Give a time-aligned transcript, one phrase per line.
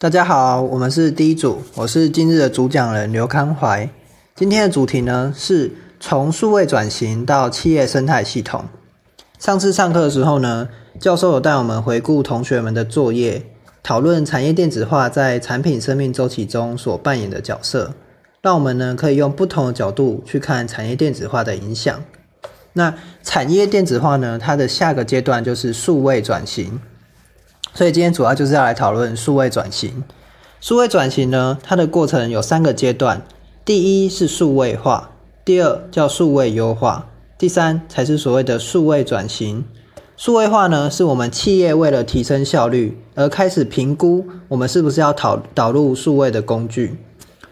[0.00, 3.90] 大家好，我们是第一组，我是今日的主讲人刘康怀。
[4.36, 8.64] 今天的主题呢是从数位转型到企业生态系统。
[9.40, 10.68] 上次上课的时候呢，
[11.00, 13.42] 教授有带我们回顾同学们的作业，
[13.82, 17.92] 讨论产业电子化在产品生命周期中所扮演的角色，
[18.40, 22.00] 让我们呢可以用不同的角度去看产业电子化的影响。
[22.74, 22.94] 那
[23.24, 26.78] 产业电子化呢，它的下个阶段就是数位转型。
[27.74, 30.02] 所以今天主要就是要来讨论数位转型。
[30.60, 33.22] 数位转型呢，它的过程有三个阶段：
[33.64, 35.10] 第一是数位化，
[35.44, 39.64] 第二叫数位优化，第三才是所谓的数位转型。
[40.16, 46.98] 数位化呢，是我们企业为了提升效率而开始评估我们是不是要导导入数位的工具。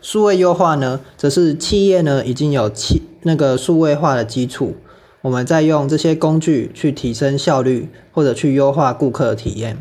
[0.02, 4.74] 数位优化呢，则是企业呢已经有企那个数位化的基础，
[5.22, 9.78] 我们再用这些工具去提升效率或者去优化顾客的体验。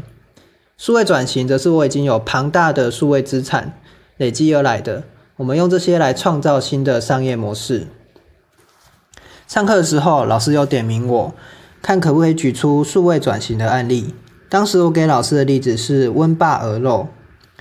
[0.77, 3.79] 数位转型则是我已经有庞大的数位资产
[4.17, 5.03] 累积而来的，
[5.37, 7.87] 我们用这些来创造新的商业模式。
[9.47, 11.33] 上课的时候，老师有点名我，
[11.81, 14.13] 看可不可以举出数位转型的案例。
[14.49, 17.07] 当时我给老师的例子是温霸鹅肉，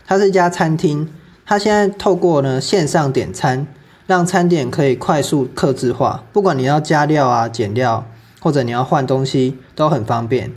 [0.06, 1.08] 它是一家餐厅，
[1.46, 3.66] 它现在透过呢线上点餐，
[4.08, 8.04] 让餐点可以快速客制化，不管你要加料啊、减料，
[8.40, 10.52] 或者你要换东西，都很方便。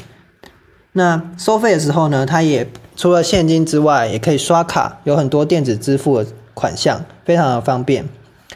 [0.98, 8.10] 那收费的时候呢，它也除了现金之外，也可以刷卡，有很多电子支付的款项，非常的方便。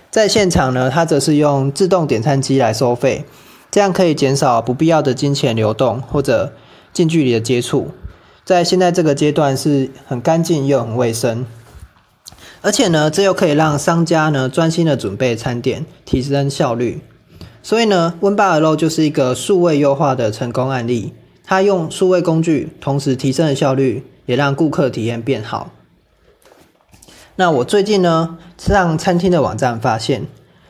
[0.10, 3.24] 在现场呢，它则是用自动点餐机来收费，
[3.70, 6.52] 这样可以减少不必要的金钱流动或者
[6.92, 7.90] 近距离的接触。
[8.44, 11.46] 在现在这个阶段是很干净又很卫生，
[12.64, 17.02] 而且呢，这又可以让商家呢专心的准备餐点，提升效率。
[17.62, 21.14] 所以呢，温巴尔肉就是一个数位优化的成功案例。
[21.46, 25.72] 他用数位工具，同时提升了效率，也让顾客体验变好。
[27.36, 30.28] 那我最近呢，上餐厅的网站发现，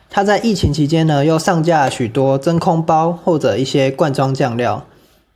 [0.10, 4.86] 他在疫情期间呢，又上架许多真空包或者一些罐装酱料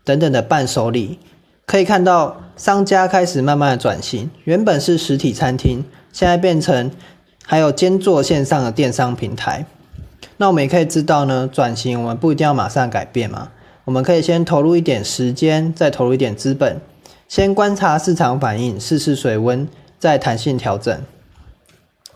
[0.03, 1.19] 等等的伴手礼。
[1.65, 5.83] 可以看到，商家开始慢慢的转型，原本是实体餐厅，
[6.13, 6.91] 现在变成
[7.43, 9.65] 还有兼做线上的电商平台。
[10.37, 13.49] 那我们也可以知道呢，转型我们不一定要马上改变嘛。
[13.85, 16.81] 我们可以先投入一点时间，再投入一点资本，
[17.27, 19.67] 先观察市场反应，试试水温，
[19.99, 20.99] 再弹性调整。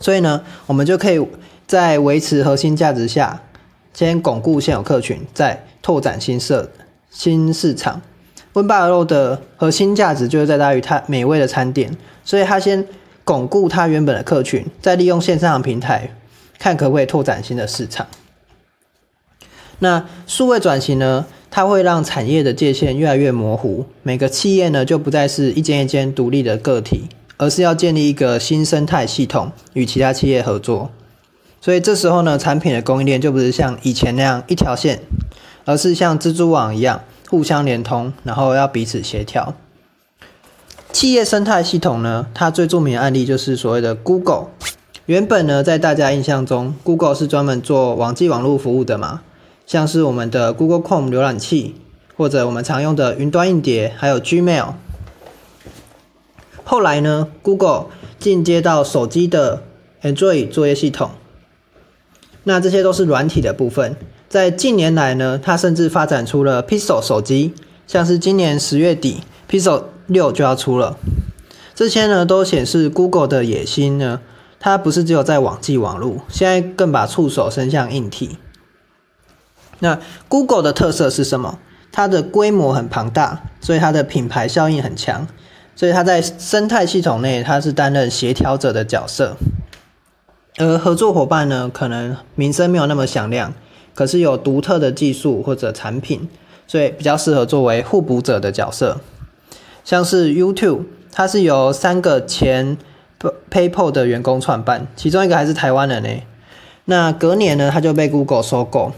[0.00, 1.24] 所以呢，我们就可以
[1.66, 3.40] 在维持核心价值下，
[3.94, 6.68] 先巩固现有客群，再拓展新设
[7.08, 8.02] 新市场。
[8.54, 12.84] 温巴肉的核心价值就是在大于它美味的餐点，所以它先
[13.24, 16.10] 巩固它原本的客群，再利用线上的平台，
[16.58, 18.08] 看可不可以拓展新的市场。
[19.78, 21.26] 那数位转型呢？
[21.50, 30.90] 它会让产业的界限越来越模糊，每个企业呢就不再是一间一间独立的个体，而是要建立一个新生态系统与其他企业合作。
[31.60, 35.00] 所以这时候呢，产品的供应链就不是像以前那样一条线，
[35.64, 39.52] 而是像蜘蛛网一样互相连通，然后要彼此协调。
[40.92, 44.46] 企业生态系统呢，它最著名的案例就是所谓的 Google。
[45.06, 49.22] 原本呢，在大家印象中，Google 是专门做网际网络服务的嘛。
[49.70, 51.76] 像是我们的 Google Chrome 浏览器，
[52.16, 54.72] 或者我们常用的云端硬碟，还有 Gmail。
[56.64, 57.86] 后来呢，Google
[58.18, 59.62] 进阶到手机的
[60.02, 61.12] Android 作业系统，
[62.42, 63.94] 那这些都是软体的部分。
[64.28, 67.54] 在近年来呢，它甚至发展出了 Pixel 手机，
[67.86, 70.96] 像是今年十月底 Pixel 六就要出了。
[71.76, 74.20] 这些呢，都显示 Google 的野心呢，
[74.58, 78.36] 它不是只有在网际网络，现在更把触手伸向硬体。
[79.80, 79.98] 那
[80.28, 81.58] Google 的特色是什么？
[81.92, 85.26] 它的规模很庞大，所以它的品牌效应很强，
[85.74, 89.36] 所以它在生态系统内，它是担任协调者的角色。
[90.58, 93.52] 而合作伙伴呢，可能名声没有那么响亮，
[93.94, 96.28] 可是有独特的技术或者产品，
[96.66, 99.00] 所以比较适合作为互补者的角色。
[99.84, 102.76] 像是 YouTube，它是由三个前
[103.50, 106.08] PayPal 的员工创办，其中一个还是台湾人呢。
[106.84, 108.92] 那隔年呢，他就被 Google 收购。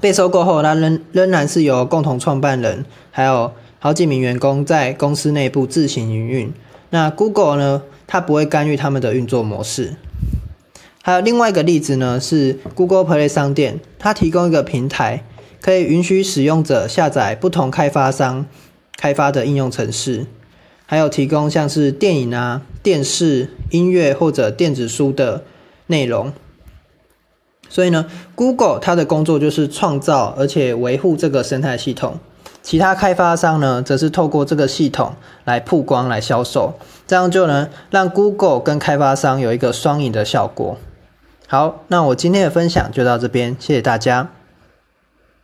[0.00, 6.52] 被收购后，它仍仍然是由共同创办人还有好几名员工在公司内部自行营运。
[6.90, 9.96] 那 Google 呢，它不会干预他们的运作模式。
[11.02, 15.22] 还有另外一个例子呢，是 Google Play 商店，它提供一个平台，
[15.60, 18.46] 可以允许使用者下载不同开发商
[18.96, 20.26] 开发的应用程式，
[20.86, 25.44] 还有提供像是电影啊、电视、音乐或者电子书的
[25.88, 26.32] 内容。
[27.74, 28.06] 所以呢
[28.36, 32.20] ，Google 它的工作就是创造而且维护这个生态系统，
[32.62, 35.12] 其他开发商呢，则是透过这个系统
[35.44, 36.74] 来曝光、来销售，
[37.08, 40.76] 这样就能让 Google 跟开发商有一个双赢的效果。
[41.48, 44.28] 好，那我今天的分享就到这边，谢谢大家。